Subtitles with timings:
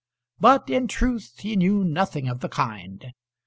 [0.39, 3.13] But in truth he knew nothing of the kind.